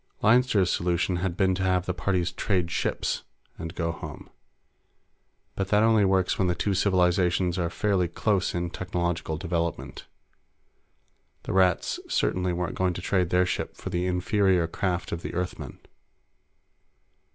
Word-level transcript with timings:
Leinster's 0.23 0.71
solution 0.73 1.17
had 1.17 1.37
been 1.37 1.53
to 1.53 1.61
have 1.61 1.85
the 1.85 1.93
parties 1.93 2.31
trade 2.31 2.71
ships 2.71 3.21
and 3.59 3.75
go 3.75 3.91
home, 3.91 4.31
but 5.55 5.67
that 5.67 5.83
only 5.83 6.03
works 6.05 6.39
when 6.39 6.47
the 6.47 6.55
two 6.55 6.73
civilizations 6.73 7.59
are 7.59 7.69
fairly 7.69 8.07
close 8.07 8.55
in 8.55 8.71
technological 8.71 9.37
development. 9.37 10.07
The 11.43 11.53
Rats 11.53 11.99
certainly 12.09 12.51
weren't 12.51 12.73
going 12.79 12.93
to 12.93 13.01
trade 13.03 13.29
their 13.29 13.45
ship 13.45 13.77
for 13.77 13.91
the 13.91 14.07
inferior 14.07 14.65
craft 14.65 15.11
of 15.11 15.21
the 15.21 15.35
Earthmen. 15.35 15.77